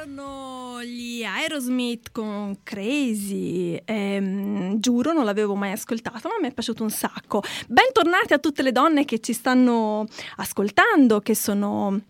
[0.00, 3.78] erano gli Aerosmith con Crazy.
[3.84, 7.42] Ehm, giuro, non l'avevo mai ascoltato, ma mi è piaciuto un sacco.
[7.68, 12.00] Bentornati a tutte le donne che ci stanno ascoltando, che sono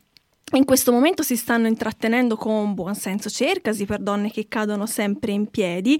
[0.52, 5.32] in questo momento si stanno intrattenendo con Buon Senso Cercasi per donne che cadono sempre
[5.32, 5.98] in piedi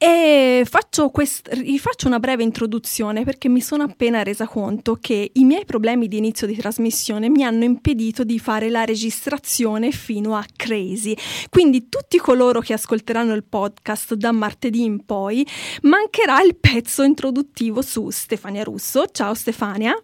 [0.00, 5.44] e faccio, quest- faccio una breve introduzione perché mi sono appena resa conto che i
[5.44, 10.44] miei problemi di inizio di trasmissione mi hanno impedito di fare la registrazione fino a
[10.54, 11.16] Crazy.
[11.50, 15.44] Quindi tutti coloro che ascolteranno il podcast da martedì in poi
[15.82, 19.06] mancherà il pezzo introduttivo su Stefania Russo.
[19.10, 20.00] Ciao Stefania.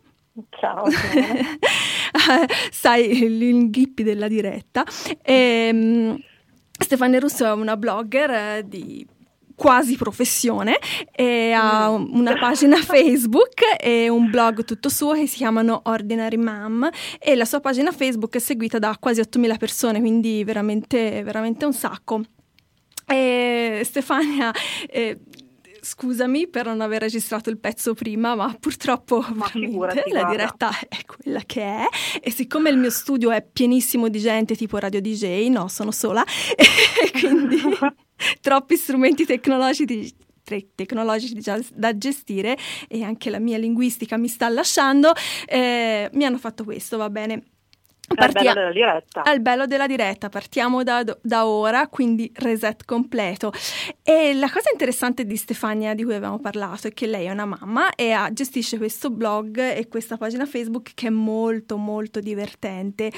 [0.58, 0.86] Ciao.
[2.72, 4.84] Sai, gli inghippi della diretta.
[5.22, 6.20] E, um,
[6.76, 9.06] Stefania Russo è una blogger eh, di
[9.54, 10.78] quasi professione
[11.14, 16.88] e ha una pagina Facebook e un blog tutto suo che si chiamano Ordinary Mom
[17.18, 21.72] e la sua pagina Facebook è seguita da quasi 8000 persone, quindi veramente, veramente un
[21.72, 22.22] sacco.
[23.06, 24.50] E Stefania,
[24.88, 25.18] eh,
[25.84, 31.04] scusami per non aver registrato il pezzo prima, ma purtroppo ma figurati, la diretta è
[31.04, 31.84] quella che è
[32.20, 36.24] e siccome il mio studio è pienissimo di gente tipo radio DJ, no, sono sola
[36.56, 37.60] e quindi
[38.40, 40.16] troppi strumenti tecnologici
[40.74, 41.40] tecnologici
[41.72, 45.12] da gestire e anche la mia linguistica mi sta lasciando,
[45.46, 47.53] eh, mi hanno fatto questo, va bene.
[48.06, 49.22] Partia- bello della diretta.
[49.22, 53.52] Al bello della diretta, partiamo da, da, ora, quindi reset completo.
[54.02, 57.46] E la cosa interessante di Stefania di cui abbiamo parlato è che lei è una
[57.46, 63.10] mamma e ha, gestisce questo blog e questa pagina Facebook che è molto molto divertente.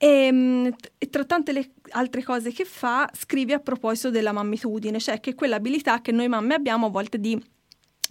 [0.00, 5.18] E, e, tra tante le altre cose che fa, scrive a proposito della mammitudine, cioè
[5.18, 7.40] che quell'abilità che noi mamme abbiamo a volte di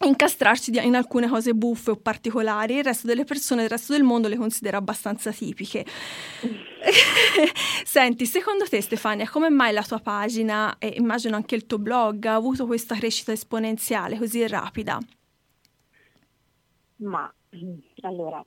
[0.06, 4.28] incastrarci in alcune cose buffe o particolari, il resto delle persone del resto del mondo
[4.28, 5.86] le considera abbastanza tipiche.
[7.84, 12.26] Senti, secondo te Stefania, come mai la tua pagina e immagino anche il tuo blog
[12.26, 15.00] ha avuto questa crescita esponenziale così rapida?
[16.98, 17.32] Ma
[18.02, 18.44] allora,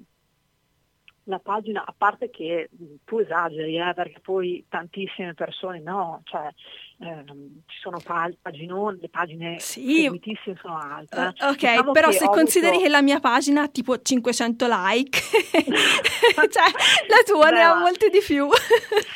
[1.30, 2.68] la pagina, a parte che
[3.04, 6.52] tu esageri, eh, perché poi tantissime persone no, cioè
[6.98, 10.02] ehm, ci sono pag- paginone, le pagine sì.
[10.02, 11.34] seguitissime sono altre.
[11.38, 12.84] Uh, ok, diciamo però se consideri avuto...
[12.84, 15.18] che la mia pagina ha tipo 500 like,
[16.50, 16.70] cioè
[17.08, 18.48] la tua Beh, ne ha molti di più.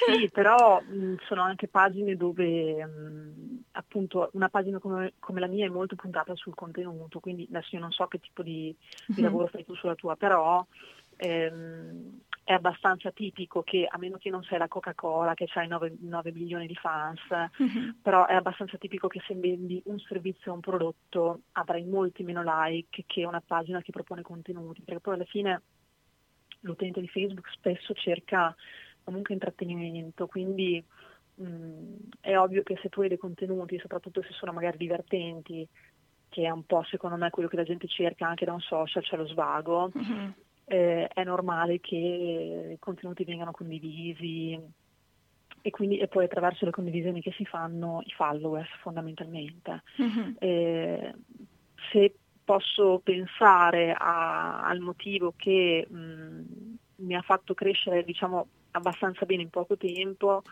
[0.06, 5.66] sì, però mh, sono anche pagine dove mh, appunto una pagina come, come, la mia
[5.66, 8.75] è molto puntata sul contenuto, quindi adesso io non so che tipo di,
[9.06, 9.25] di mm-hmm.
[9.25, 10.64] lavoro fai tu sulla tua, però
[11.16, 15.97] ehm, è abbastanza tipico che, a meno che non sei la Coca-Cola che hai 9,
[16.00, 17.91] 9 milioni di fans, mm-hmm.
[18.02, 22.42] però è abbastanza tipico che se vendi un servizio o un prodotto avrai molti meno
[22.44, 25.62] like che una pagina che propone contenuti, perché poi alla fine
[26.60, 28.54] l'utente di Facebook spesso cerca
[29.02, 30.84] comunque intrattenimento, quindi
[31.36, 35.66] mh, mm, è ovvio che se tu hai dei contenuti, soprattutto se sono magari divertenti,
[36.28, 39.02] che è un po' secondo me quello che la gente cerca anche da un social,
[39.02, 40.31] cioè lo svago, mm-hmm
[40.66, 44.58] eh, è normale che i contenuti vengano condivisi
[45.60, 49.82] e, quindi, e poi attraverso le condivisioni che si fanno i followers fondamentalmente.
[50.00, 50.32] Mm-hmm.
[50.38, 51.14] Eh,
[51.91, 52.14] se
[52.44, 56.42] posso pensare a, al motivo che mh,
[56.96, 60.42] mi ha fatto crescere diciamo, abbastanza bene in poco tempo,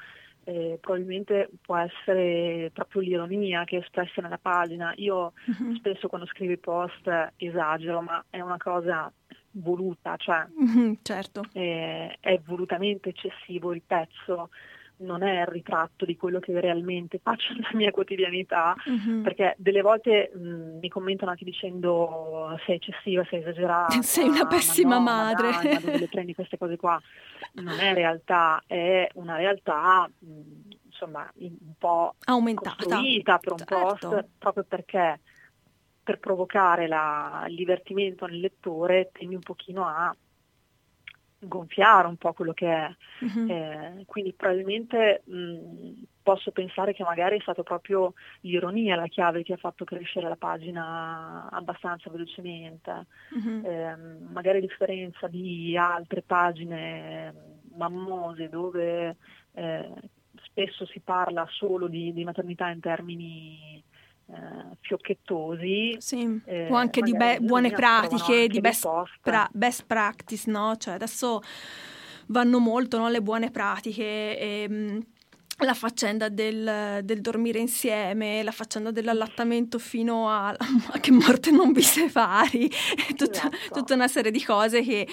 [0.44, 4.92] eh, probabilmente può essere proprio l'ironia che è espressa nella pagina.
[4.96, 5.74] Io uh-huh.
[5.76, 9.12] spesso quando scrivo i post esagero, ma è una cosa
[9.52, 11.42] voluta, cioè mm-hmm, certo.
[11.52, 14.50] eh, è volutamente eccessivo il pezzo,
[14.98, 19.22] non è il ritratto di quello che realmente faccio nella mia quotidianità, mm-hmm.
[19.22, 24.98] perché delle volte mh, mi commentano anche dicendo sei eccessiva, sei esagerata, sei una pessima
[24.98, 25.50] ma no, madre.
[25.50, 27.00] Ma, dai, ma dove prendi queste cose qua?
[27.54, 30.40] Non è realtà, è una realtà mh,
[30.86, 34.08] insomma un po' aumentata costruita per un certo.
[34.08, 35.20] post proprio perché
[36.02, 40.14] per provocare la, il divertimento nel lettore tendi un pochino a
[41.42, 42.96] gonfiare un po' quello che è.
[43.20, 43.50] Uh-huh.
[43.50, 49.54] Eh, quindi probabilmente mh, posso pensare che magari è stato proprio l'ironia la chiave che
[49.54, 53.06] ha fatto crescere la pagina abbastanza velocemente.
[53.30, 53.62] Uh-huh.
[53.64, 53.96] Eh,
[54.30, 57.34] magari a differenza di altre pagine
[57.74, 59.16] mammose dove
[59.52, 59.90] eh,
[60.44, 63.82] spesso si parla solo di, di maternità in termini
[64.32, 65.96] eh, fiocchettosi.
[65.98, 66.40] Sì.
[66.46, 68.88] Eh, o anche di be- buone pratiche, di best,
[69.20, 70.76] pra- best, practice, no?
[70.76, 71.42] Cioè adesso
[72.26, 73.08] vanno molto no?
[73.08, 74.38] le buone pratiche.
[74.38, 75.06] E, ehm,
[75.58, 81.72] la faccenda del, del, dormire insieme, la faccenda dell'allattamento fino a, a che morte non
[81.72, 82.68] vi separi,
[83.14, 83.74] tutta, esatto.
[83.74, 85.06] tutta una serie di cose che,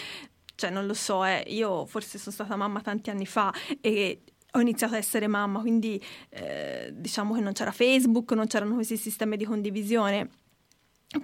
[0.56, 4.60] cioè non lo so, eh, io forse sono stata mamma tanti anni fa e ho
[4.60, 9.38] iniziato a essere mamma, quindi eh, diciamo che non c'era Facebook, non c'erano questi sistemi
[9.38, 10.30] di condivisione.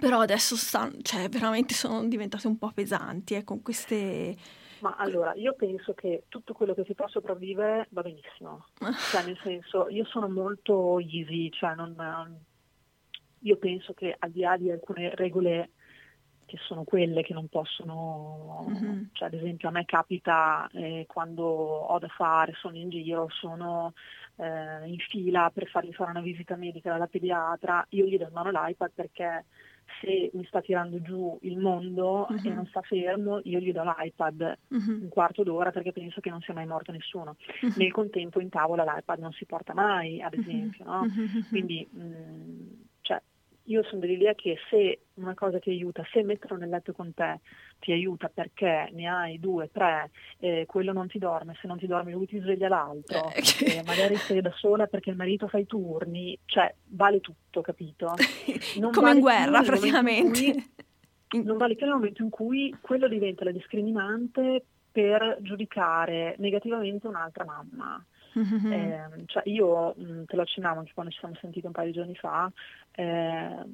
[0.00, 4.36] Però adesso stanno, cioè, veramente sono diventate un po' pesanti eh, con queste...
[4.80, 8.66] Ma allora, io penso che tutto quello che si può sopravvivere va benissimo.
[9.10, 11.94] cioè, nel senso, io sono molto easy, cioè non,
[13.40, 15.70] io penso che al di là di alcune regole
[16.46, 19.02] che sono quelle che non possono, mm-hmm.
[19.12, 23.92] cioè ad esempio a me capita eh, quando ho da fare, sono in giro, sono
[24.36, 28.32] eh, in fila per fargli fare una visita medica dalla pediatra, io gli do in
[28.32, 29.44] mano l'iPad perché
[30.00, 32.46] se mi sta tirando giù il mondo mm-hmm.
[32.46, 35.02] e non sta fermo, io gli do l'iPad mm-hmm.
[35.02, 37.36] un quarto d'ora perché penso che non sia mai morto nessuno.
[37.64, 37.74] Mm-hmm.
[37.76, 41.06] Nel contempo in tavola l'iPad non si porta mai, ad esempio, no?
[41.48, 42.68] Quindi mh, mm,
[43.66, 47.40] io sono dell'idea che se una cosa ti aiuta, se metterlo nel letto con te
[47.78, 51.86] ti aiuta perché ne hai due, tre, eh, quello non ti dorme, se non ti
[51.86, 55.58] dormi lui ti sveglia l'altro, eh, eh, magari sei da sola perché il marito fa
[55.58, 58.14] i turni, cioè vale tutto, capito?
[58.78, 60.40] Non Come vale in guerra praticamente.
[61.32, 66.36] In cui, non vale più nel momento in cui quello diventa la discriminante per giudicare
[66.38, 68.02] negativamente un'altra mamma.
[68.38, 68.72] Mm-hmm.
[68.72, 71.94] Eh, cioè io mh, te lo accennavo anche quando ci siamo sentiti un paio di
[71.94, 72.50] giorni fa,
[72.92, 73.64] eh,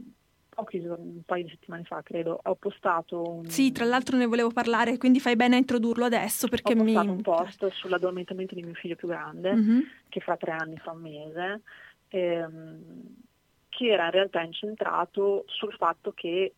[0.55, 3.47] pochi un paio di settimane fa credo, ho postato un...
[3.47, 6.97] Sì, tra l'altro ne volevo parlare, quindi fai bene a introdurlo adesso perché ho mi...
[6.97, 9.81] Ho un post sull'addormentamento di mio figlio più grande, mm-hmm.
[10.09, 11.63] che fra tre anni fa un mese,
[12.09, 12.83] ehm,
[13.71, 16.55] che era in realtà incentrato sul fatto che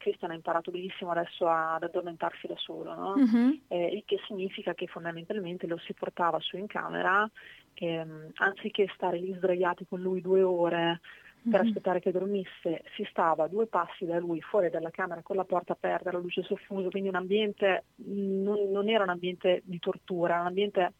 [0.00, 3.14] Cristian ha imparato benissimo adesso ad addormentarsi da solo, no?
[3.16, 3.50] mm-hmm.
[3.68, 7.30] eh, il che significa che fondamentalmente lo si portava su in camera,
[7.74, 11.00] ehm, anziché stare lì sdraiati con lui due ore
[11.42, 11.68] per mm-hmm.
[11.68, 15.44] aspettare che dormisse, si stava a due passi da lui fuori dalla camera con la
[15.44, 20.34] porta aperta, la luce soffusa, quindi un ambiente, non, non era un ambiente di tortura,
[20.34, 20.92] era un ambiente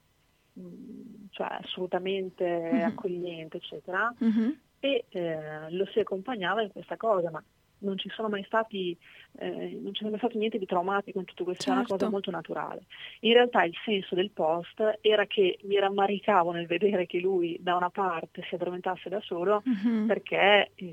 [0.59, 2.85] mm, cioè, assolutamente mm-hmm.
[2.85, 4.15] accogliente, eccetera.
[4.23, 4.51] Mm-hmm.
[4.81, 7.43] E eh, lo si accompagnava in questa cosa, ma
[7.81, 8.97] non ci sono mai stati,
[9.39, 11.73] eh, non c'è mai stato niente di traumatico in tutto questo, certo.
[11.73, 12.13] è una cosa certo.
[12.13, 12.83] molto naturale.
[13.21, 17.77] In realtà il senso del post era che mi rammaricavo nel vedere che lui da
[17.77, 20.07] una parte si addormentasse da solo mm-hmm.
[20.07, 20.93] perché eh,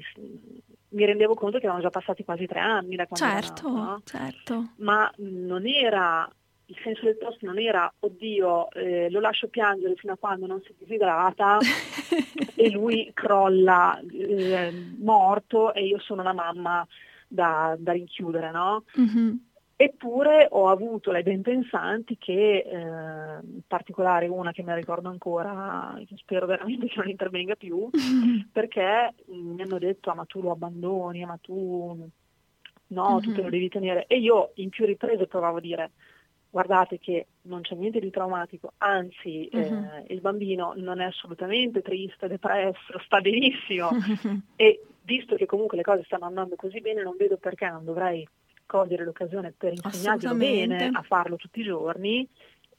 [0.89, 4.01] mi rendevo conto che erano già passati quasi tre anni da quando certo, era no?
[4.05, 4.69] certo.
[4.77, 6.29] ma non era
[6.69, 10.61] il senso del post non era oddio eh, lo lascio piangere fino a quando non
[10.63, 11.57] si disidrata
[12.55, 16.85] e lui crolla eh, morto e io sono una mamma
[17.27, 18.83] da, da rinchiudere, no?
[18.99, 19.35] Mm-hmm.
[19.79, 25.95] Eppure ho avuto le ben pensanti che, eh, in particolare una che mi ricordo ancora,
[26.15, 28.39] spero veramente che non intervenga più, mm-hmm.
[28.51, 32.09] perché mi hanno detto ah, ma tu lo abbandoni, ah, ma tu
[32.87, 33.19] no, mm-hmm.
[33.19, 33.51] tu te lo mm-hmm.
[33.51, 34.05] devi tenere.
[34.07, 35.91] E io in più riprese provavo a dire
[36.57, 39.59] guardate che non c'è niente di traumatico, anzi uh-huh.
[39.59, 44.41] eh, il bambino non è assolutamente triste, depresso, sta benissimo uh-huh.
[44.55, 48.27] e visto che comunque le cose stanno andando così bene non vedo perché non dovrei
[48.65, 52.27] cogliere l'occasione per insegnarglielo bene a farlo tutti i giorni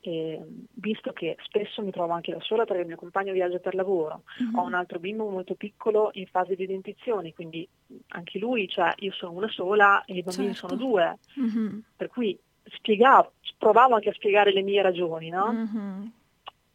[0.01, 0.41] eh,
[0.75, 4.23] visto che spesso mi trovo anche da sola perché il mio compagno viaggia per lavoro,
[4.39, 4.61] uh-huh.
[4.61, 7.69] ho un altro bimbo molto piccolo in fase di dentizione, quindi
[8.09, 10.69] anche lui, cioè io sono una sola e i bambini certo.
[10.69, 11.83] sono due, uh-huh.
[11.97, 12.39] per cui
[12.75, 15.53] spiegavo, provavo anche a spiegare le mie ragioni, no?
[15.53, 16.07] Mm-hmm.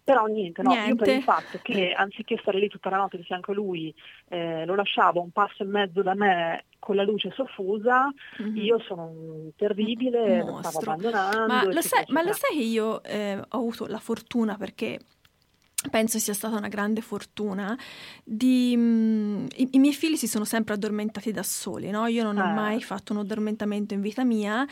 [0.03, 0.89] Però niente, no, niente.
[0.89, 3.93] io per il fatto che anziché stare lì tutta la notte di fianco a lui,
[4.27, 8.57] eh, lo lasciavo un passo e mezzo da me con la luce soffusa, mm-hmm.
[8.57, 9.13] io sono
[9.55, 11.47] terribile, lo stavo abbandonando.
[11.47, 14.99] Ma lo, sai, ma lo sai che io eh, ho avuto la fortuna perché
[15.89, 17.77] penso sia stata una grande fortuna.
[18.23, 22.07] Di, mh, mm, i, i, miei figli si sono sempre addormentati da soli, no?
[22.07, 22.41] Io non eh.
[22.41, 24.67] ho mai fatto un addormentamento in vita mia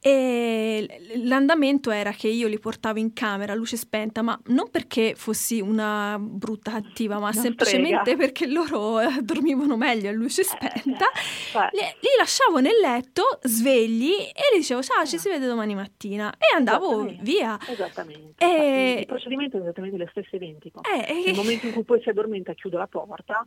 [0.00, 0.86] e
[1.24, 5.60] l'andamento era che io li portavo in camera a luce spenta, ma non perché fossi
[5.60, 8.16] una brutta cattiva, ma non semplicemente frega.
[8.16, 11.06] perché loro eh, dormivano meglio a luce eh, spenta.
[11.06, 15.74] Eh, li, li, lasciavo nel letto svegli e gli dicevo ciao, ci si vede domani
[15.74, 17.58] mattina e andavo via.
[17.68, 18.44] Esattamente.
[18.44, 19.00] E...
[19.00, 20.80] Il procedimento è esattamente lo stesso identico.
[20.84, 23.44] Eh, Nel momento in cui poi si addormenta chiudo la porta,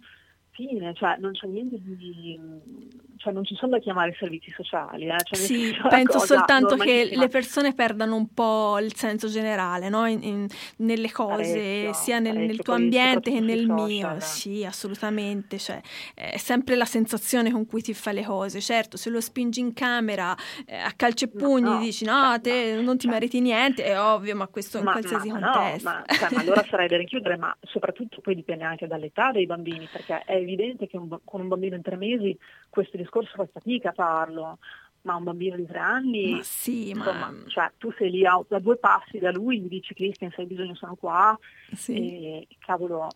[0.68, 2.40] fine, cioè non c'è niente di...
[3.18, 5.08] cioè non ci sono da chiamare servizi sociali.
[5.08, 5.16] Eh?
[5.24, 10.06] Cioè, sì, penso soltanto che le persone perdano un po' il senso generale no?
[10.08, 13.86] in, in, nelle cose, parecchio, sia nel, nel tuo ambiente che nel social.
[13.88, 14.20] mio.
[14.20, 15.58] Sì, assolutamente.
[15.58, 15.82] Cioè,
[16.14, 18.62] è sempre la sensazione con cui ti fai le cose.
[18.62, 22.32] Certo, se lo spingi in camera eh, a calci e pugni no, no, dici no,
[22.32, 25.40] cioè, te no, non ti cioè, meriti niente, è ovvio, ma questo in qualsiasi ma,
[25.40, 25.90] contesto.
[25.90, 29.88] Ma, cioè, ma allora sarei da rinchiudere, ma soprattutto poi dipende anche dall'età dei bambini,
[29.92, 30.51] perché è evidente
[30.88, 32.38] che un, con un bambino in tre mesi
[32.70, 34.60] questo discorso fa fatica a farlo.
[35.04, 37.44] Ma un bambino di tre anni, ma sì, insomma, ma...
[37.48, 40.48] cioè, tu sei lì a, a, due passi da lui, gli dici Christian se hai
[40.48, 41.38] bisogno sono qua,
[41.74, 41.96] sì.
[41.96, 43.08] e cavolo,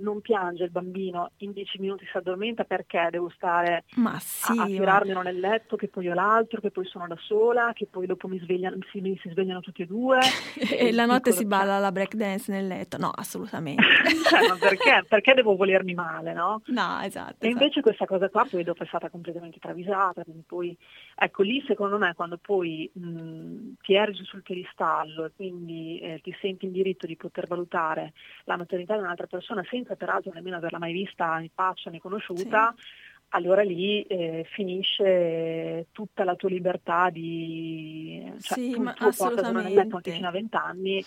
[0.00, 3.84] non piange il bambino, in dieci minuti si addormenta perché devo stare
[4.18, 5.24] sì, a, a tirarmelo ma...
[5.24, 8.38] nel letto, che poi ho l'altro, che poi sono da sola, che poi dopo mi
[8.40, 10.18] svegliano, si, si svegliano tutti e due.
[10.58, 13.82] e, la notte si balla la break dance nel letto, no, assolutamente.
[14.28, 15.04] cioè, ma perché?
[15.08, 16.62] perché devo volermi male, no?
[16.66, 17.44] No, esatto.
[17.44, 17.82] E invece esatto.
[17.82, 20.76] questa cosa qua poi dopo è stata completamente travisata, quindi poi
[21.20, 26.34] Ecco, lì secondo me quando poi mh, ti ergi sul piedistallo e quindi eh, ti
[26.40, 28.12] senti in diritto di poter valutare
[28.44, 32.74] la maternità di un'altra persona senza peraltro nemmeno averla mai vista né faccia né conosciuta,
[32.76, 32.84] sì.
[33.30, 38.32] allora lì eh, finisce tutta la tua libertà di...
[38.40, 39.74] Cioè, sì, tu, ma tu assolutamente.
[39.74, 41.04] letto anche fino a vent'anni,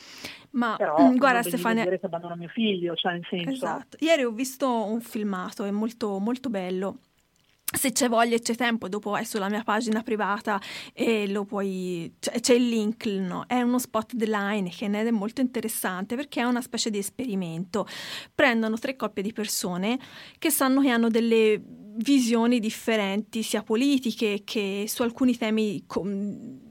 [0.52, 1.84] ma però guarda Stefania...
[1.84, 3.50] dire che abbandono mio figlio, cioè nel senso...
[3.50, 3.98] Esatto.
[4.00, 6.98] Ieri ho visto un filmato, è molto, molto bello
[7.72, 10.60] se c'è voglia e c'è tempo, dopo vai sulla mia pagina privata
[10.94, 12.14] e lo puoi.
[12.20, 13.46] C'è, c'è il link, no?
[13.48, 17.88] È uno spot dell'Heineken ed è molto interessante perché è una specie di esperimento.
[18.34, 20.00] Prendono tre coppie di persone
[20.38, 21.62] che sanno che hanno delle
[21.96, 25.84] visioni differenti, sia politiche che su alcuni temi.
[25.86, 26.70] Com-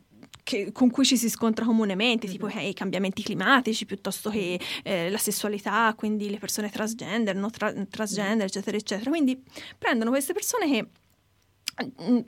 [0.51, 2.59] che, con cui ci si scontra comunemente, tipo mm-hmm.
[2.59, 7.73] eh, i cambiamenti climatici piuttosto che eh, la sessualità, quindi le persone transgender, no tra-
[7.89, 9.11] transgender, eccetera, eccetera.
[9.11, 9.41] Quindi
[9.79, 10.89] prendono queste persone che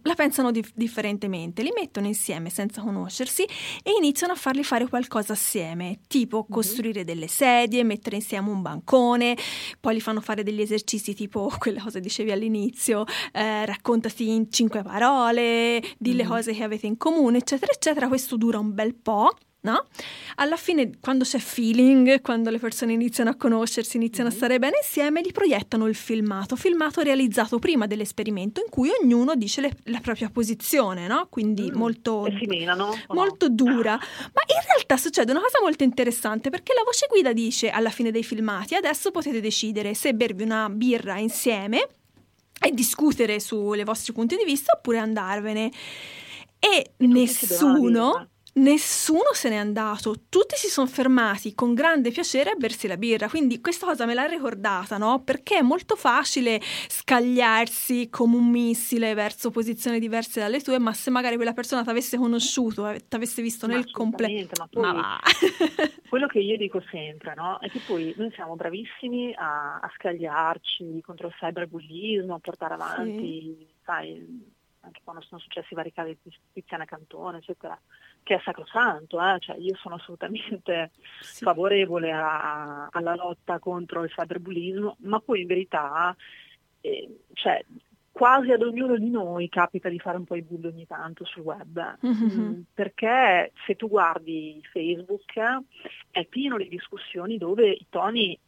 [0.02, 3.42] la pensano dif- differentemente, li mettono insieme senza conoscersi
[3.82, 6.52] e iniziano a farli fare qualcosa assieme, tipo mm-hmm.
[6.52, 9.36] costruire delle sedie, mettere insieme un bancone,
[9.80, 14.50] poi li fanno fare degli esercizi tipo quelle cose che dicevi all'inizio, eh, raccontati in
[14.50, 16.32] cinque parole, di le mm-hmm.
[16.32, 18.08] cose che avete in comune, eccetera, eccetera.
[18.08, 19.30] Questo dura un bel po'
[19.62, 19.86] no?
[20.36, 24.76] Alla fine, quando c'è feeling, quando le persone iniziano a conoscersi, iniziano a stare bene
[24.82, 30.00] insieme, gli proiettano il filmato, filmato realizzato prima dell'esperimento in cui ognuno dice le, la
[30.00, 31.26] propria posizione, no?
[31.28, 31.76] Quindi mm.
[31.76, 33.54] molto, menano, molto no?
[33.54, 33.92] dura.
[33.92, 38.10] Ma in realtà succede una cosa molto interessante perché la voce guida dice alla fine
[38.10, 41.86] dei filmati, adesso potete decidere se bervi una birra insieme
[42.60, 45.70] e discutere sulle vostri punti di vista oppure andarvene.
[46.58, 52.86] E nessuno Nessuno se n'è andato, tutti si sono fermati con grande piacere a bersi
[52.86, 55.22] la birra, quindi questa cosa me l'ha ricordata, no?
[55.24, 61.08] Perché è molto facile scagliarsi come un missile verso posizioni diverse dalle tue, ma se
[61.08, 64.82] magari quella persona ti avesse conosciuto, eh, ti avesse visto ma nel completo, ma, poi,
[64.82, 65.20] ma va.
[66.10, 67.58] quello che io dico sempre, no?
[67.58, 73.56] È che poi noi siamo bravissimi a, a scagliarci contro il cyberbullismo, a portare avanti,
[73.58, 73.66] sì.
[73.82, 77.80] sai, anche quando sono successi i vari casi di Tiziana Cantone, eccetera
[78.22, 79.38] che è sacrosanto, eh?
[79.40, 81.44] cioè, io sono assolutamente sì.
[81.44, 86.14] favorevole a, alla lotta contro il cyberbullismo, ma poi in verità
[86.80, 87.64] eh, cioè,
[88.12, 91.42] quasi ad ognuno di noi capita di fare un po' i bulli ogni tanto sul
[91.42, 92.40] web, mm-hmm.
[92.40, 95.32] mm, perché se tu guardi Facebook
[96.10, 98.38] è pieno di discussioni dove i toni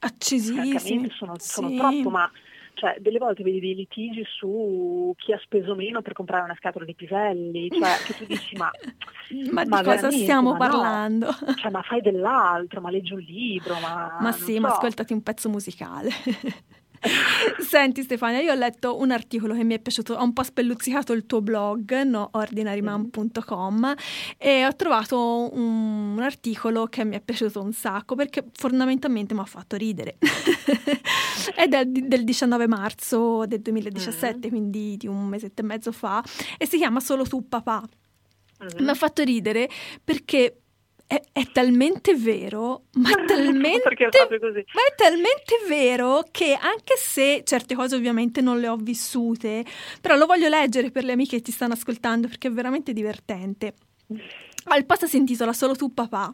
[0.00, 1.48] accesissimi sono, sì.
[1.48, 2.30] sono troppo, ma
[2.74, 6.84] cioè, delle volte vedi dei litigi su chi ha speso meno per comprare una scatola
[6.84, 8.70] di piselli, cioè che tu dici ma...
[9.52, 11.26] ma, ma di cosa stiamo ma parlando?
[11.26, 11.54] No.
[11.54, 14.18] Cioè, ma fai dell'altro, ma leggi un libro, ma...
[14.20, 14.60] Ma sì, so.
[14.60, 16.10] ma ascoltati un pezzo musicale.
[17.58, 21.12] Senti Stefania, io ho letto un articolo che mi è piaciuto, ho un po' spelluzzicato
[21.12, 23.94] il tuo blog, no, ordinaryman.com
[24.38, 29.40] e ho trovato un, un, articolo che mi è piaciuto un sacco perché fondamentalmente mi
[29.40, 30.16] ha fatto ridere.
[31.54, 34.48] è del, del, 19 marzo del 2017, mm-hmm.
[34.48, 36.22] quindi di un mesetto e mezzo fa,
[36.56, 37.82] e si chiama Solo tu papà.
[38.62, 38.84] Mm-hmm.
[38.84, 39.68] Mi ha fatto ridere
[40.02, 40.63] perché
[41.06, 47.94] è, è, talmente vero, ma talmente, ma è talmente vero che anche se certe cose
[47.94, 49.64] ovviamente non le ho vissute,
[50.00, 53.74] però lo voglio leggere per le amiche che ti stanno ascoltando perché è veramente divertente.
[54.66, 56.32] Ah, il post si intitola Solo tu papà.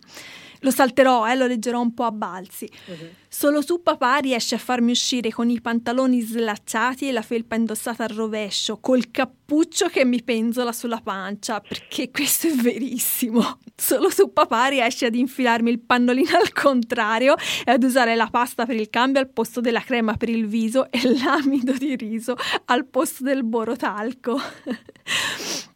[0.60, 2.70] Lo salterò, eh, lo leggerò un po' a balzi.
[2.86, 3.08] Uh-huh.
[3.28, 8.02] Solo tu papà riesci a farmi uscire con i pantaloni slacciati e la felpa indossata
[8.04, 13.58] al rovescio, col cappuccio che mi penzola sulla pancia, perché questo è verissimo.
[13.76, 18.66] Solo tu papà riesci ad infilarmi il pannolino al contrario e ad usare la pasta
[18.66, 22.36] per il cambio al posto della crema per il viso e l'amido di riso
[22.66, 24.40] al posto del borotalco.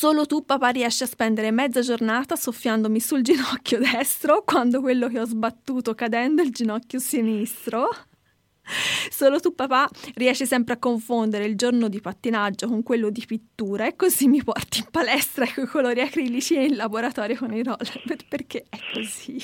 [0.00, 5.20] Solo tu, papà, riesci a spendere mezza giornata soffiandomi sul ginocchio destro quando quello che
[5.20, 7.86] ho sbattuto cadendo è il ginocchio sinistro.
[9.10, 13.86] Solo tu, papà, riesci sempre a confondere il giorno di pattinaggio con quello di pittura
[13.86, 17.62] e così mi porti in palestra con i colori acrilici e in laboratorio con i
[17.62, 19.38] roller perché è così.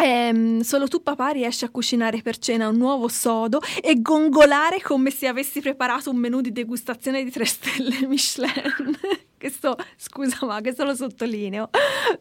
[0.00, 5.10] Ehm, solo tu papà riesci a cucinare per cena un nuovo sodo e gongolare come
[5.10, 8.96] se avessi preparato un menù di degustazione di tre stelle Michelin.
[9.36, 11.70] questo, scusa ma questo lo sottolineo,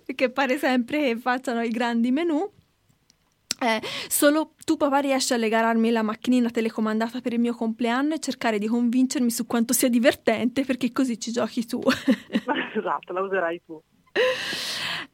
[0.03, 2.51] perché pare sempre che facciano i grandi menù.
[3.59, 8.19] Eh, solo tu papà riesci a legarmi la macchinina telecomandata per il mio compleanno e
[8.19, 11.81] cercare di convincermi su quanto sia divertente perché così ci giochi tu.
[12.75, 13.81] esatto, la userai tu.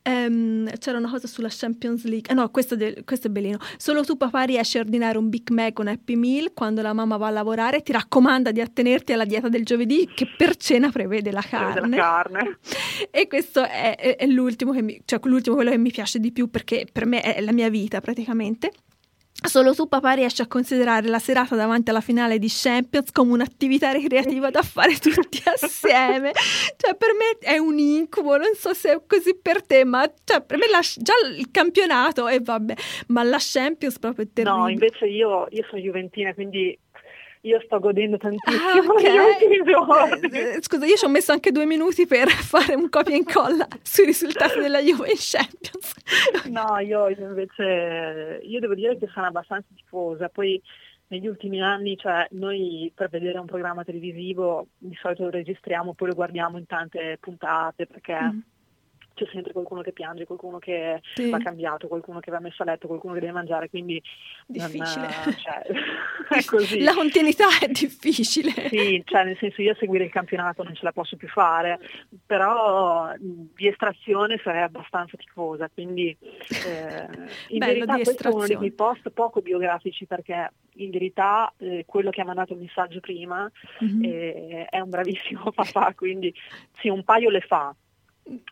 [0.06, 2.30] Um, c'era una cosa sulla Champions League.
[2.30, 3.58] Eh no, questo, de- questo, è bellino.
[3.78, 7.16] Solo tu, papà, riesci a ordinare un Big Mac un Happy Meal quando la mamma
[7.16, 7.82] va a lavorare.
[7.82, 11.96] Ti raccomanda di attenerti alla dieta del giovedì, che per cena prevede la carne.
[11.96, 12.58] La carne.
[13.12, 16.34] e questo è, è, è l'ultimo, che mi, cioè l'ultimo quello che mi piace di
[16.34, 18.72] più perché per me è la mia vita praticamente.
[19.46, 23.92] Solo tu papà riesci a considerare la serata davanti alla finale di Champions come un'attività
[23.92, 26.32] ricreativa da fare tutti assieme.
[26.78, 30.42] cioè per me è un incubo, non so se è così per te, ma cioè,
[30.42, 32.74] per me la, già il campionato e vabbè,
[33.08, 34.62] ma la Champions proprio è terribile.
[34.62, 36.78] No, invece io, io sono juventina, quindi
[37.46, 40.56] io sto godendo tantissimo ah, okay.
[40.56, 43.68] Eh, scusa, io ci ho messo anche due minuti per fare un copia e incolla
[43.82, 45.94] sui risultati della Juve in Champions.
[46.48, 50.62] no, io invece io devo dire che sono abbastanza tifosa, poi
[51.08, 56.10] negli ultimi anni, cioè noi per vedere un programma televisivo di solito lo registriamo, poi
[56.10, 58.40] lo guardiamo in tante puntate perché mm
[59.14, 61.30] c'è sempre qualcuno che piange, qualcuno che sì.
[61.30, 64.02] va cambiato, qualcuno che va messo a letto, qualcuno che deve mangiare, quindi
[64.48, 65.08] difficile.
[65.26, 65.62] Non, cioè,
[66.40, 66.82] è così.
[66.82, 68.52] La continuità è difficile.
[68.70, 71.80] Sì, cioè nel senso io a seguire il campionato non ce la posso più fare,
[72.26, 76.16] però di estrazione sarei abbastanza tifosa, quindi
[76.66, 77.08] eh,
[77.50, 81.84] in Bello verità questo è uno dei miei post poco biografici perché in verità eh,
[81.86, 83.50] quello che ha mandato il messaggio prima
[83.84, 84.04] mm-hmm.
[84.04, 86.34] eh, è un bravissimo papà, quindi
[86.80, 87.76] sì, un paio le fa,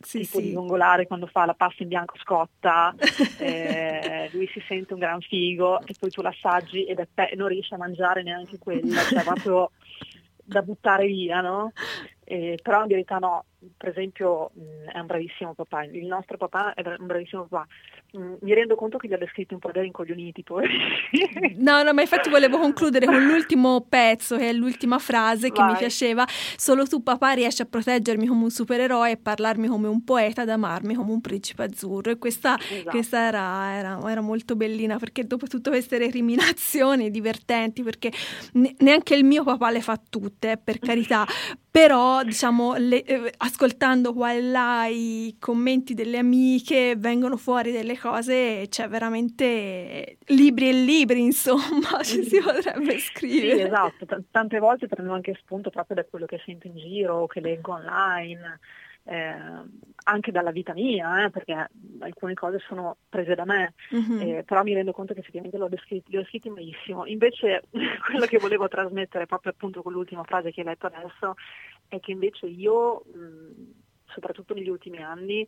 [0.02, 0.44] sì, tipo sì.
[0.44, 2.94] di gongolare quando fa la pasta in bianco scotta,
[3.40, 7.48] eh, lui si sente un gran figo e poi tu l'assaggi ed è pe- non
[7.48, 9.72] riesce a mangiare neanche quella, cioè proprio
[10.44, 11.72] da buttare via, no?
[12.24, 13.46] Eh, però in verità no,
[13.78, 14.52] per esempio
[14.92, 17.68] è un bravissimo papà, il nostro papà è un bravissimo papà,
[18.14, 20.68] mi rendo conto che gli ha descritto un po' da rincoglioniti poi.
[21.58, 25.72] no, no, ma infatti volevo concludere con l'ultimo pezzo, che è l'ultima frase che Vai.
[25.72, 26.26] mi piaceva.
[26.28, 30.50] Solo tu, papà, riesci a proteggermi come un supereroe e parlarmi come un poeta ed
[30.50, 32.12] amarmi come un principe azzurro.
[32.12, 32.90] E questa, esatto.
[32.90, 38.12] questa era, era, era, molto bellina perché dopo tutte queste recriminazioni divertenti, perché
[38.80, 41.26] neanche il mio papà le fa tutte, per carità,
[41.72, 47.98] però diciamo le, eh, ascoltando qua e là i commenti delle amiche vengono fuori delle
[47.98, 54.60] cose c'è veramente libri e libri insomma ci si potrebbe scrivere sì esatto T- tante
[54.60, 58.60] volte prendo anche spunto proprio da quello che sento in giro che leggo online
[59.04, 59.36] eh,
[60.04, 64.22] anche dalla vita mia, eh, perché alcune cose sono prese da me, mm-hmm.
[64.22, 67.06] eh, però mi rendo conto che effettivamente l'ho li ho scritti malissimo.
[67.06, 67.64] Invece
[68.06, 71.36] quello che volevo trasmettere proprio appunto con l'ultima frase che hai letto adesso
[71.96, 73.04] è che invece io,
[74.06, 75.48] soprattutto negli ultimi anni,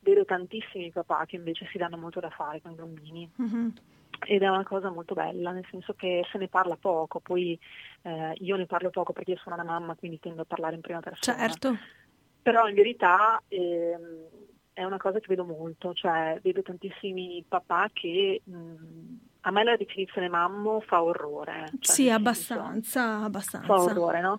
[0.00, 3.30] vedo tantissimi papà che invece si danno molto da fare con i bambini.
[3.40, 3.68] Mm-hmm
[4.26, 7.58] ed è una cosa molto bella, nel senso che se ne parla poco, poi
[8.02, 10.82] eh, io ne parlo poco perché io sono una mamma, quindi tendo a parlare in
[10.82, 11.38] prima persona.
[11.38, 11.78] Certo
[12.42, 14.26] però in verità ehm,
[14.72, 18.54] è una cosa che vedo molto, cioè vedo tantissimi papà che mh,
[19.42, 21.66] a me la definizione mammo fa orrore.
[21.78, 23.66] Cioè sì, abbastanza, abbastanza.
[23.66, 24.38] Fa orrore, no?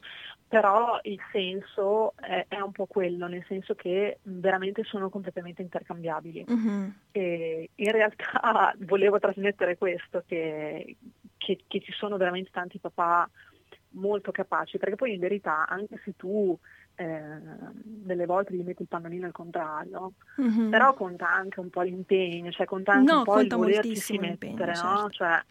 [0.51, 6.43] Però il senso è, è, un po' quello, nel senso che veramente sono completamente intercambiabili.
[7.11, 10.97] E in realtà volevo trasmettere questo, che,
[11.37, 13.29] che, che ci sono veramente tanti papà
[13.91, 16.57] molto capaci, perché poi in verità anche se tu
[16.95, 17.21] eh,
[17.83, 20.69] delle volte gli metti il pannolino al contrario, mm-hmm.
[20.69, 24.73] però conta anche un po' l'impegno, cioè conta anche no, un po' il volersi mettere,
[24.83, 25.09] no?
[25.09, 25.41] Cioè,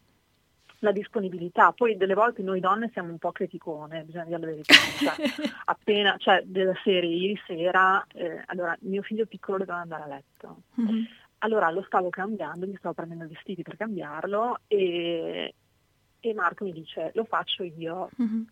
[0.81, 1.73] la disponibilità.
[1.73, 4.75] Poi delle volte noi donne siamo un po' criticone, bisogna dire la verità.
[4.75, 5.15] Cioè,
[5.67, 10.63] appena, cioè della serie, ieri sera, eh, allora mio figlio piccolo doveva andare a letto.
[10.81, 11.05] Mm-hmm.
[11.39, 15.55] Allora lo stavo cambiando, gli stavo prendendo i vestiti per cambiarlo e,
[16.21, 18.11] e Marco mi dice lo faccio io.
[18.21, 18.43] Mm-hmm.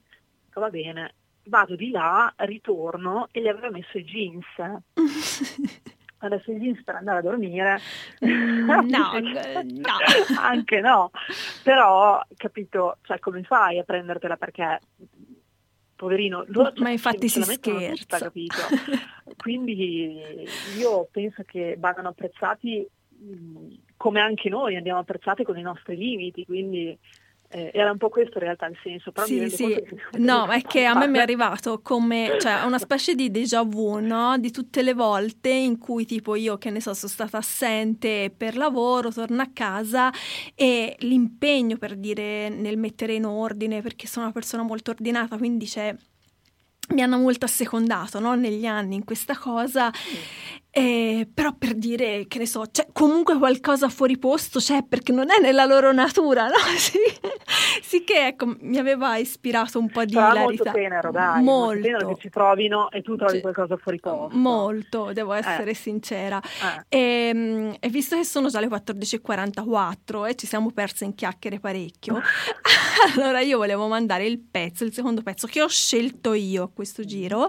[0.54, 1.14] Va bene,
[1.44, 4.46] vado di là, ritorno e gli aveva messo i jeans.
[6.20, 7.78] Adesso i jeans per andare a dormire.
[8.24, 9.96] Mm, no, no.
[10.40, 11.10] Anche no.
[11.62, 14.80] Però, capito, cioè come fai a prendertela perché
[15.94, 18.56] poverino, loro ma infatti si scherza, tutta, capito?
[19.36, 20.46] Quindi
[20.78, 22.88] io penso che vadano apprezzati
[23.96, 26.96] come anche noi andiamo apprezzati con i nostri limiti, quindi
[27.50, 29.82] Eh, era un po' questo in realtà il senso, però sì, sì.
[30.18, 34.00] no, è che a me mi è arrivato come cioè, una specie di déjà vu,
[34.00, 34.36] no?
[34.36, 38.58] Di tutte le volte in cui tipo io, che ne so, sono stata assente per
[38.58, 40.12] lavoro, torno a casa
[40.54, 45.64] e l'impegno per dire nel mettere in ordine, perché sono una persona molto ordinata, quindi
[45.64, 45.96] c'è
[46.90, 48.34] mi hanno molto assecondato no?
[48.34, 49.90] negli anni in questa cosa,
[50.78, 55.28] eh, però per dire che ne so, c'è comunque qualcosa fuori posto c'è perché non
[55.28, 56.54] è nella loro natura, no?
[56.78, 56.98] sì.
[57.82, 60.64] sì che ecco, mi aveva ispirato un po' di Sarà hilarità.
[60.64, 63.98] molto tenero, dai, molto, molto tenero che ci trovino e tu trovi cioè, qualcosa fuori
[63.98, 64.36] posto.
[64.36, 65.38] Molto, devo eh.
[65.38, 65.74] essere eh.
[65.74, 66.40] sincera.
[66.88, 66.96] Eh.
[66.96, 72.22] E, e, visto che sono già le 14.44 e ci siamo perse in chiacchiere parecchio,
[73.16, 77.48] allora io volevo mandare il pezzo, il secondo pezzo che ho scelto io questo giro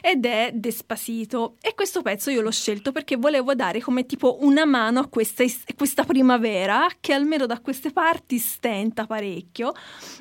[0.00, 4.64] ed è Despacito e questo pezzo io l'ho scelto perché volevo dare come tipo una
[4.64, 5.44] mano a questa,
[5.76, 9.72] questa primavera che almeno da queste parti stenta parecchio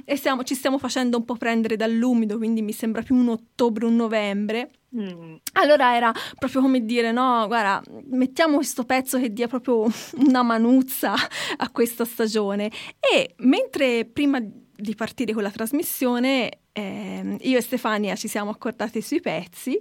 [0.06, 3.86] e stiamo, ci stiamo facendo un po' prendere dall'umido quindi mi sembra più un ottobre,
[3.86, 5.38] un novembre Mm.
[5.54, 11.16] Allora era proprio come dire, no, guarda, mettiamo questo pezzo che dia proprio una manuzza
[11.58, 12.70] a questa stagione.
[13.00, 19.02] E mentre prima di partire con la trasmissione eh, io e Stefania ci siamo accordati
[19.02, 19.80] sui pezzi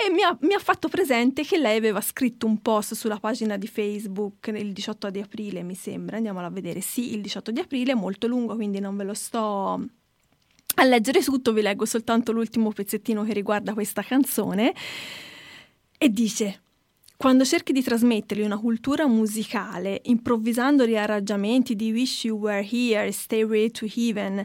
[0.00, 3.56] e mi ha, mi ha, fatto presente che lei aveva scritto un post sulla pagina
[3.56, 7.58] di Facebook il 18 di aprile, mi sembra, andiamolo a vedere, sì, il 18 di
[7.58, 9.84] aprile, molto lungo, quindi non ve lo sto
[10.76, 14.72] a leggere tutto, vi leggo soltanto l'ultimo pezzettino che riguarda questa canzone.
[15.98, 16.60] E dice
[17.18, 23.44] quando cerchi di trasmettergli una cultura musicale, improvvisando riarrangiamenti di Wish You Were Here, Stay
[23.44, 24.44] Ready to Heaven,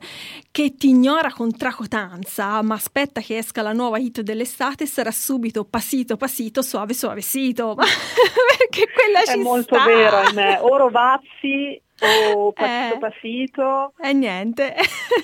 [0.49, 5.65] che ti ignora con tracotanza, ma aspetta che esca la nuova hit dell'estate, sarà subito
[5.65, 7.75] passito, passito, suave, suavecito.
[8.57, 9.85] Perché quella È ci molto sta.
[9.85, 10.57] vero, ahimè.
[10.61, 13.93] O Rovazzi o passito eh, passito.
[14.01, 14.73] E niente.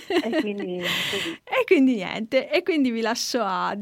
[0.07, 2.47] e, quindi, e quindi niente.
[2.47, 3.73] E quindi vi lascio a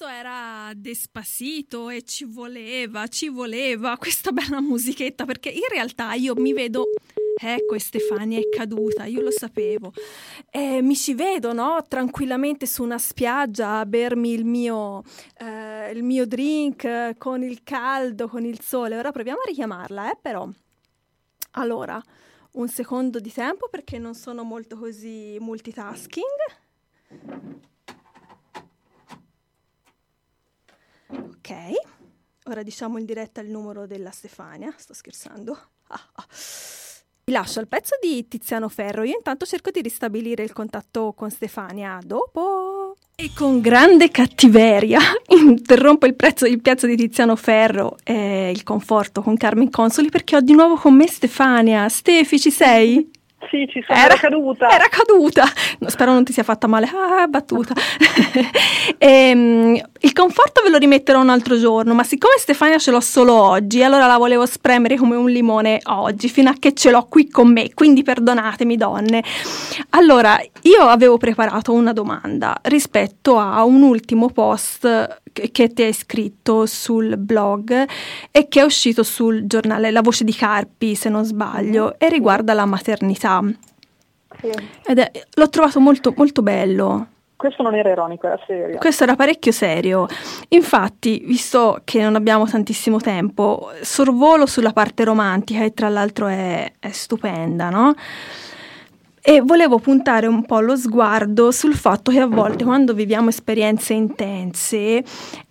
[0.00, 6.34] Despacito era Despacito e ci voleva, ci voleva questa bella musichetta perché in realtà io
[6.36, 6.86] mi vedo
[7.42, 9.94] Ecco, Stefania è caduta, io lo sapevo.
[10.50, 11.82] E mi ci vedo, no?
[11.88, 15.02] Tranquillamente su una spiaggia a bermi il mio,
[15.38, 18.98] eh, il mio drink con il caldo, con il sole.
[18.98, 20.46] Ora proviamo a richiamarla, eh, però.
[21.52, 21.98] Allora,
[22.52, 27.69] un secondo di tempo perché non sono molto così multitasking.
[31.12, 31.52] Ok,
[32.44, 35.58] ora diciamo in diretta il numero della Stefania, sto scherzando.
[35.88, 36.26] Ah, ah.
[37.24, 41.30] Vi lascio il pezzo di Tiziano Ferro, io intanto cerco di ristabilire il contatto con
[41.30, 42.96] Stefania dopo.
[43.14, 49.22] E con grande cattiveria interrompo il, prezzo, il piazzo di Tiziano Ferro e il conforto
[49.22, 51.88] con Carmen Consoli perché ho di nuovo con me Stefania.
[51.88, 53.10] Stefi, ci sei?
[53.48, 54.68] Sì, ci sono, era, era caduta.
[54.70, 55.44] Era caduta.
[55.78, 56.90] No, spero non ti sia fatta male.
[56.92, 57.74] Ah, battuta.
[58.98, 63.00] e, ehm, il conforto ve lo rimetterò un altro giorno, ma siccome Stefania ce l'ho
[63.00, 67.06] solo oggi, allora la volevo spremere come un limone oggi, fino a che ce l'ho
[67.08, 67.74] qui con me.
[67.74, 69.22] Quindi perdonatemi, donne.
[69.90, 76.66] Allora, io avevo preparato una domanda rispetto a un ultimo post che ti hai scritto
[76.66, 77.86] sul blog
[78.30, 82.54] e che è uscito sul giornale La Voce di Carpi, se non sbaglio, e riguarda
[82.54, 83.42] la maternità.
[84.86, 87.06] Ed è, l'ho trovato molto, molto bello.
[87.40, 88.76] Questo non era ironico, era serio.
[88.76, 90.06] Questo era parecchio serio.
[90.48, 96.70] Infatti, visto che non abbiamo tantissimo tempo, sorvolo sulla parte romantica e tra l'altro è,
[96.78, 97.94] è stupenda, no?
[99.22, 103.94] E volevo puntare un po' lo sguardo sul fatto che a volte quando viviamo esperienze
[103.94, 105.02] intense,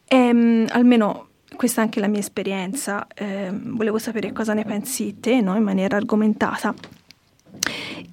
[0.05, 5.41] ehm, almeno questa è anche la mia esperienza, ehm, volevo sapere cosa ne pensi te,
[5.41, 5.55] no?
[5.55, 6.71] in maniera argomentata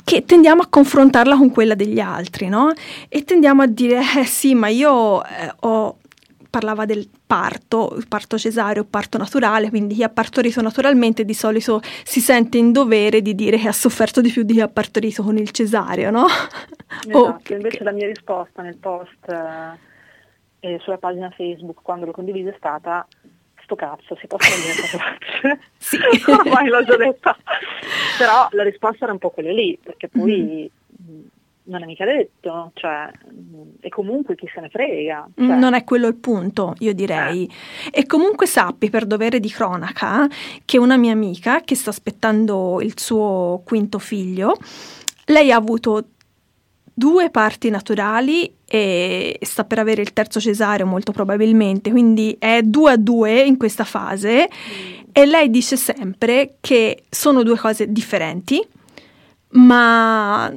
[0.04, 2.72] che tendiamo a confrontarla con quella degli altri, no?
[3.08, 5.98] E tendiamo a dire, eh sì, ma io eh, ho
[6.48, 12.20] parlava del parto, parto cesareo, parto naturale, quindi chi ha partorito naturalmente di solito si
[12.20, 15.36] sente in dovere di dire che ha sofferto di più di chi ha partorito con
[15.36, 16.24] il cesareo, no?
[16.26, 17.56] Esatto, okay.
[17.56, 19.28] invece la mia risposta nel post
[20.60, 23.06] eh, sulla pagina Facebook quando l'ho condiviso è stata
[23.66, 25.60] sto cazzo, si possono dire queste parole?
[25.76, 25.98] sì.
[26.30, 27.36] Ormai l'ho già detta.
[28.16, 30.70] Però la risposta era un po' quella lì, perché poi...
[30.70, 31.24] Mm
[31.66, 33.10] non è mica detto, cioè,
[33.80, 35.28] e comunque chi se ne frega.
[35.34, 35.44] Cioè.
[35.44, 37.44] Non è quello il punto, io direi.
[37.92, 38.00] Eh.
[38.00, 40.28] E comunque sappi, per dovere di cronaca,
[40.64, 44.56] che una mia amica che sta aspettando il suo quinto figlio,
[45.26, 46.04] lei ha avuto
[46.92, 52.92] due parti naturali e sta per avere il terzo cesareo molto probabilmente, quindi è due
[52.92, 54.48] a due in questa fase
[55.12, 58.60] e lei dice sempre che sono due cose differenti
[59.50, 60.52] ma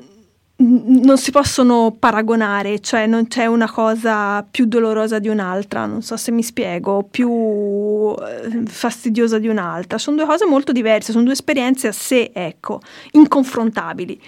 [0.61, 6.17] non si possono paragonare, cioè non c'è una cosa più dolorosa di un'altra, non so
[6.17, 9.97] se mi spiego, più eh, fastidiosa di un'altra.
[9.97, 14.21] Sono due cose molto diverse, sono due esperienze a sé, ecco, inconfrontabili.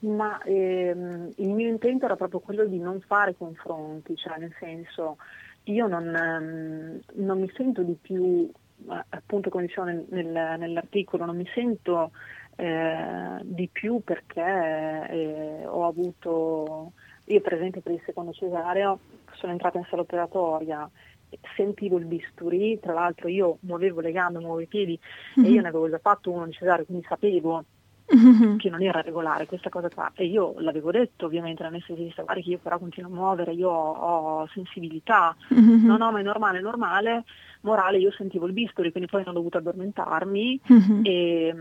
[0.00, 5.16] Ma ehm, il mio intento era proprio quello di non fare confronti, cioè nel senso
[5.64, 8.48] io non, ehm, non mi sento di più,
[8.86, 12.12] appunto come dicevo nel, nel, nell'articolo, non mi sento
[12.56, 16.92] eh, di più perché eh, ho avuto,
[17.24, 18.98] io per esempio per il secondo cesareo
[19.32, 20.88] sono entrata in sala operatoria,
[21.56, 24.98] sentivo il bisturi, tra l'altro io muovevo le gambe, muovevo i piedi
[25.38, 25.48] mm-hmm.
[25.48, 27.64] e io ne avevo già fatto uno di cesareo, quindi sapevo
[28.14, 28.56] mm-hmm.
[28.56, 32.50] che non era regolare questa cosa qua e io l'avevo detto ovviamente all'anestesista, guarda che
[32.50, 35.84] io però continuo a muovere, io ho, ho sensibilità, mm-hmm.
[35.84, 37.24] no no ma è normale, è normale,
[37.60, 41.00] morale io sentivo il bisturi, quindi poi non ho dovuto addormentarmi mm-hmm.
[41.04, 41.54] e,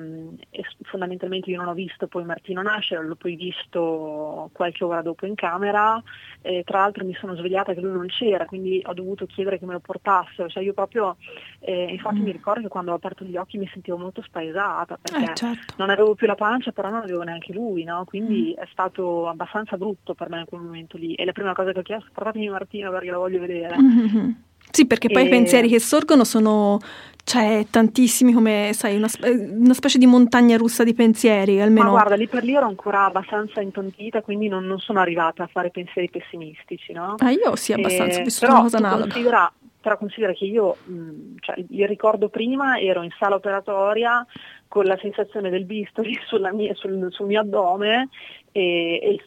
[0.49, 5.25] e, fondamentalmente io non ho visto poi Martino nascere, l'ho poi visto qualche ora dopo
[5.25, 6.01] in camera,
[6.41, 9.65] e tra l'altro mi sono svegliata che lui non c'era, quindi ho dovuto chiedere che
[9.65, 11.17] me lo portassero, cioè io proprio,
[11.59, 12.23] eh, infatti mm.
[12.23, 15.73] mi ricordo che quando ho aperto gli occhi mi sentivo molto spaesata perché eh, certo.
[15.77, 18.05] non avevo più la pancia, però non avevo neanche lui, no?
[18.05, 18.61] quindi mm.
[18.61, 21.79] è stato abbastanza brutto per me in quel momento lì e la prima cosa che
[21.79, 23.75] ho chiesto, portatemi Martino perché lo voglio vedere.
[23.77, 24.29] Mm-hmm.
[24.69, 25.25] Sì, perché poi e...
[25.25, 26.79] i pensieri che sorgono sono,
[27.23, 31.85] cioè, tantissimi come, sai, una, una, specie di montagna russa di pensieri, almeno.
[31.85, 35.47] Ma guarda, lì per lì ero ancora abbastanza intontita, quindi non, non sono arrivata a
[35.47, 37.15] fare pensieri pessimistici, no?
[37.19, 39.01] Ah, io sì, abbastanza, ho vissuto una cosa analoga.
[39.03, 44.25] Considera, però considera che io, mh, cioè, il ricordo prima, ero in sala operatoria
[44.67, 46.17] con la sensazione del bisturi
[46.53, 48.09] mia, sul, sul, mio addome
[48.51, 49.23] e, e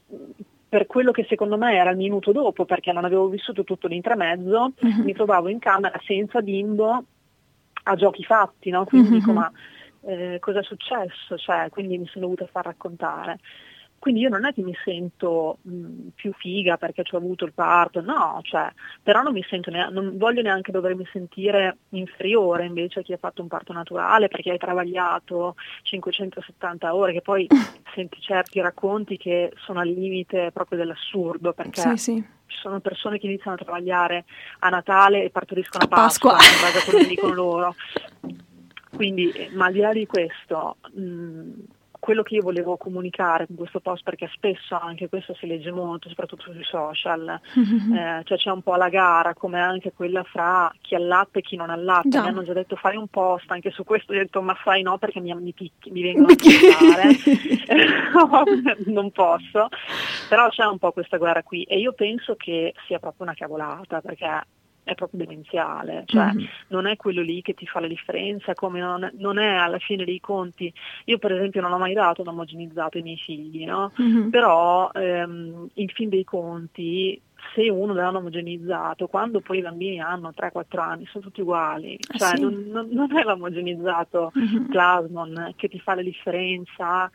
[0.69, 4.73] per quello che secondo me era il minuto dopo, perché non avevo vissuto tutto l'intremezzo,
[4.79, 5.03] uh-huh.
[5.03, 7.05] mi trovavo in camera senza bimbo
[7.83, 8.85] a giochi fatti, no?
[8.85, 9.19] quindi uh-huh.
[9.19, 9.51] dico ma
[10.03, 11.37] eh, cosa è successo?
[11.37, 13.39] Cioè, quindi mi sono dovuta far raccontare.
[14.01, 18.01] Quindi io non è che mi sento mh, più figa perché ho avuto il parto,
[18.01, 23.03] no, cioè, però non mi sento neanche, non voglio neanche dovermi sentire inferiore invece a
[23.03, 27.47] chi ha fatto un parto naturale perché hai travagliato 570 ore, che poi
[27.95, 32.25] senti certi racconti che sono al limite proprio dell'assurdo perché sì, sì.
[32.47, 34.25] ci sono persone che iniziano a travagliare
[34.61, 36.57] a Natale e partoriscono a, a Pasqua, Pasqua.
[36.57, 37.75] in base a quello che dicono loro.
[38.97, 41.51] Quindi, ma al di là di questo, mh,
[42.01, 46.09] quello che io volevo comunicare con questo post, perché spesso anche questo si legge molto,
[46.09, 47.93] soprattutto sui social, mm-hmm.
[47.95, 51.57] eh, cioè c'è un po' la gara, come anche quella fra chi allatta e chi
[51.57, 52.09] non allatta.
[52.09, 52.23] Già.
[52.23, 54.99] Mi hanno già detto fai un post anche su questo, ho detto ma fai no
[54.99, 57.17] perché mi, mi, picchi, mi vengono a piccare,
[58.91, 59.69] non posso,
[60.29, 64.01] però c'è un po' questa guerra qui e io penso che sia proprio una cavolata
[64.01, 64.27] perché
[64.83, 66.47] è proprio demenziale, cioè mm-hmm.
[66.69, 70.05] non è quello lì che ti fa la differenza, come non, non, è alla fine
[70.05, 70.73] dei conti.
[71.05, 73.93] Io per esempio non ho mai dato un omogenizzato ai miei figli, no?
[74.01, 74.31] mm-hmm.
[74.31, 77.21] però ehm, in fin dei conti
[77.55, 82.19] se uno un omogenizzato, quando poi i bambini hanno 3-4 anni sono tutti uguali, ah,
[82.19, 82.43] cioè sì?
[82.43, 84.67] non, non, non, è l'omogenizzato mm-hmm.
[84.67, 87.11] plasmon che ti fa la differenza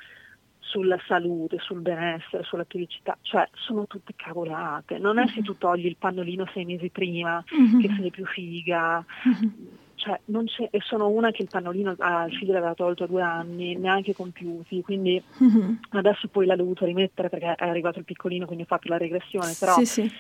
[0.66, 4.98] sulla salute, sul benessere, sulla felicità, cioè sono tutte cavolate.
[4.98, 7.80] Non è se tu togli il pannolino sei mesi prima mm-hmm.
[7.80, 9.04] che sei più figa.
[9.28, 9.54] Mm-hmm.
[9.96, 10.20] Cioè,
[10.72, 14.82] e sono una che il pannolino al figlio l'aveva tolto a due anni, neanche compiuti,
[14.82, 15.74] quindi mm-hmm.
[15.92, 19.56] adesso poi l'ha dovuto rimettere perché è arrivato il piccolino, quindi ho fatto la regressione,
[19.58, 20.12] però sì, sì.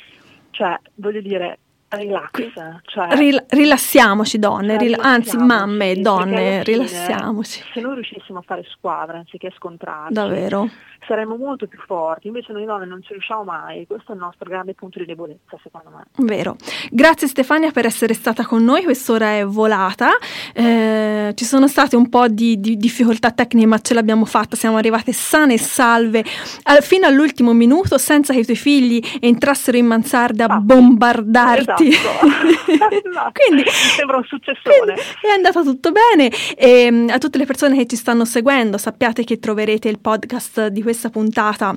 [0.51, 1.59] Cioè, voglio dire,
[1.95, 2.81] relax.
[2.83, 7.63] Cioè, Ril- rilassiamoci donne, rila- anzi mamme, donne, rilassiamoci.
[7.73, 10.69] Se noi riuscissimo a fare squadra anziché scontrarci, davvero
[11.07, 14.49] saremmo molto più forti, invece noi donne non ci riusciamo mai, questo è il nostro
[14.49, 16.03] grande punto di debolezza secondo me.
[16.25, 16.55] Vero.
[16.89, 20.11] Grazie Stefania per essere stata con noi, quest'ora è volata,
[20.53, 24.77] eh, ci sono state un po' di, di, difficoltà tecniche ma ce l'abbiamo fatta, siamo
[24.77, 26.23] arrivate sane e salve
[26.63, 31.61] al, fino all'ultimo minuto senza che i tuoi figli entrassero in mansarda a bombardarti.
[31.61, 31.83] Esatto.
[31.89, 33.31] Esatto.
[33.45, 34.93] quindi, sembra un successone.
[35.21, 39.39] È andato tutto bene e a tutte le persone che ci stanno seguendo sappiate che
[39.39, 41.75] troverete il podcast di questa puntata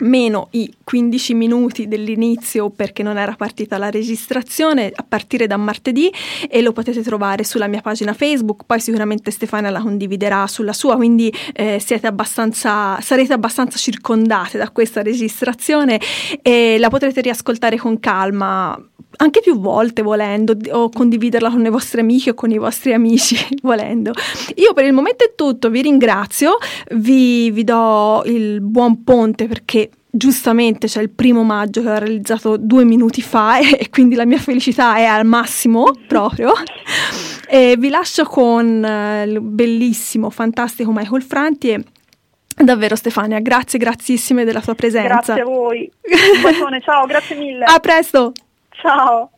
[0.00, 6.12] meno i 15 minuti dell'inizio perché non era partita la registrazione a partire da martedì
[6.48, 10.96] e lo potete trovare sulla mia pagina Facebook, poi sicuramente Stefania la condividerà sulla sua,
[10.96, 16.00] quindi eh, abbastanza, sarete abbastanza circondate da questa registrazione
[16.42, 18.78] e la potrete riascoltare con calma
[19.16, 23.36] anche più volte volendo o condividerla con le vostre amiche o con i vostri amici
[23.62, 24.12] volendo.
[24.56, 26.56] Io per il momento è tutto, vi ringrazio,
[26.92, 29.85] vi, vi do il buon ponte perché
[30.16, 34.24] giustamente c'è il primo maggio che ho realizzato due minuti fa e, e quindi la
[34.24, 36.52] mia felicità è al massimo proprio.
[37.48, 41.84] E vi lascio con uh, il bellissimo, fantastico Michael Franti e
[42.58, 45.34] Davvero Stefania, grazie, grazissime della tua presenza.
[45.34, 45.90] Grazie a voi.
[46.34, 47.64] Un bacione, ciao, grazie mille.
[47.64, 48.32] A presto.
[48.70, 49.30] Ciao.